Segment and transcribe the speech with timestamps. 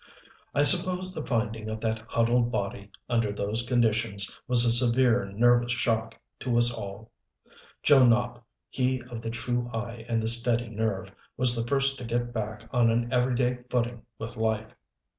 [0.55, 5.73] I suppose the finding of that huddled body, under those conditions, was a severe nervous
[5.73, 7.11] shock to us all.
[7.83, 8.41] Joe Nopp,
[8.71, 12.67] he of the true eye and the steady nerve, was the first to get back
[12.73, 14.73] on an every day footing with life.